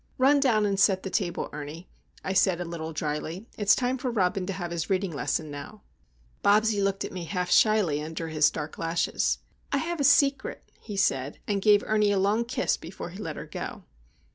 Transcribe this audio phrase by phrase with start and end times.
[0.17, 1.87] "Run down and set the table, Ernie,"
[2.23, 3.45] I said, a little dryly.
[3.55, 5.83] "It's time for Robin to have his reading lesson, now."
[6.43, 9.37] Bobsie looked at me half shyly under his dark lashes.
[9.71, 13.35] "I have a Secret," he said, and gave Ernie a long kiss before he let
[13.35, 13.83] her go.